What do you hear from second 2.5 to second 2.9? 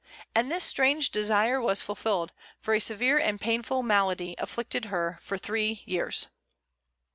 for a